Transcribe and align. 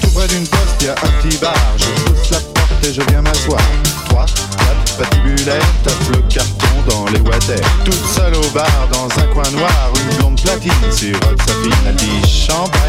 Tout 0.00 0.10
près 0.14 0.26
d'une 0.28 0.46
poste, 0.46 0.82
y 0.82 0.88
a 0.88 0.92
un 0.92 0.94
petit 1.20 1.36
bar. 1.38 1.54
Je 1.76 1.86
pousse 2.04 2.30
la 2.30 2.40
porte 2.40 2.84
et 2.84 2.92
je 2.92 3.02
viens 3.08 3.22
m'asseoir. 3.22 3.60
Trois, 4.08 4.26
quatre 4.26 4.96
patibulaires 4.98 5.62
tapent 5.84 6.10
le 6.10 6.22
carton 6.28 6.66
dans 6.88 7.06
les 7.06 7.20
water. 7.20 7.60
Toute 7.84 8.06
seule 8.14 8.34
au 8.34 8.50
bar, 8.50 8.88
dans 8.92 9.08
un 9.22 9.26
coin 9.28 9.50
noir, 9.52 9.92
une 9.94 10.16
blonde 10.16 10.40
platine 10.40 10.72
sur 10.90 11.18
sa 11.46 11.54
fille. 11.62 11.72
Elle. 11.86 12.81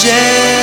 j'ai 0.00 0.57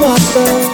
mother 0.00 0.69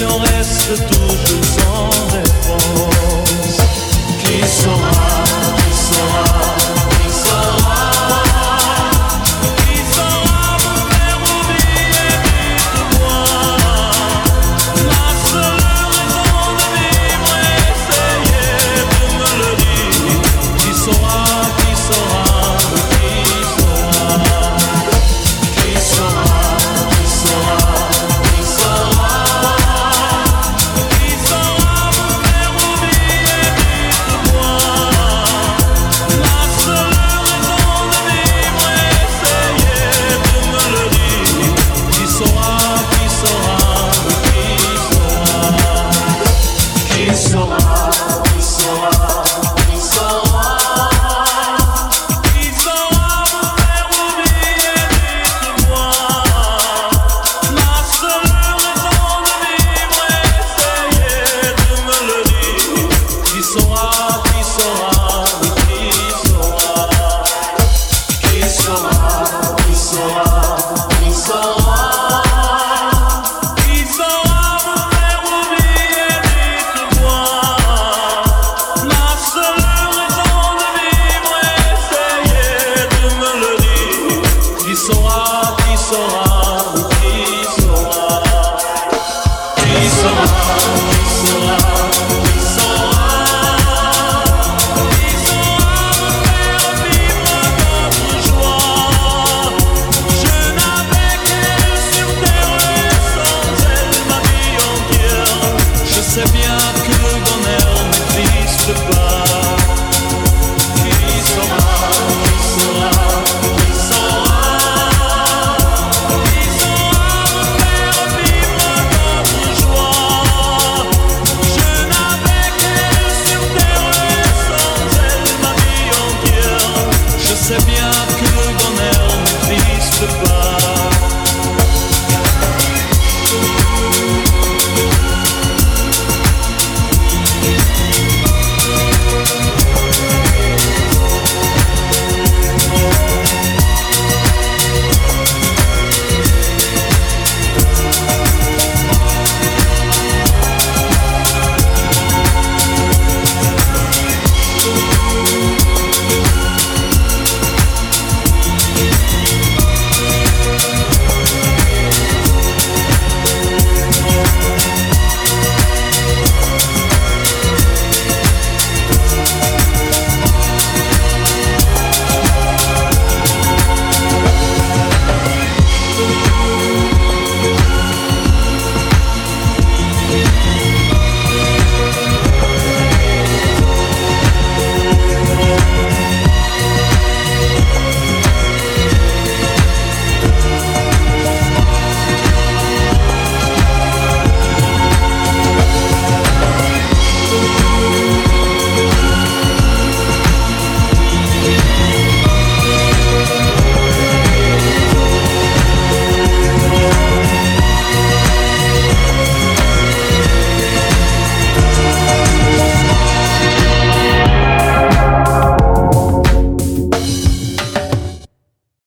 não 0.00 0.18
resta 0.20 0.76
tudo 0.76 1.40
toujours 1.58 2.07